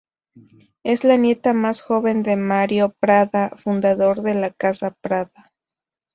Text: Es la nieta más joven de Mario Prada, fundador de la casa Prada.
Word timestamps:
Es 0.81 1.03
la 1.03 1.15
nieta 1.15 1.53
más 1.53 1.81
joven 1.83 2.23
de 2.23 2.35
Mario 2.35 2.95
Prada, 2.99 3.51
fundador 3.57 4.23
de 4.23 4.33
la 4.33 4.49
casa 4.49 4.97
Prada. 4.99 5.53